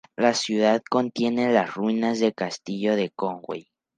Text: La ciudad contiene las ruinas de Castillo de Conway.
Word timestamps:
La 0.17 0.33
ciudad 0.33 0.81
contiene 0.89 1.53
las 1.53 1.75
ruinas 1.75 2.19
de 2.19 2.33
Castillo 2.33 2.95
de 2.95 3.11
Conway. 3.11 3.67